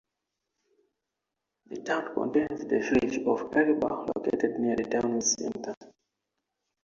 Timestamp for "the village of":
2.61-3.55